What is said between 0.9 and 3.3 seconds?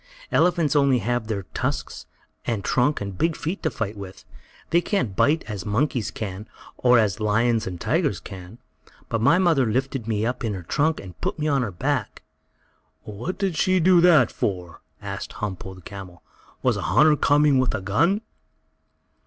have their tusks, and trunk and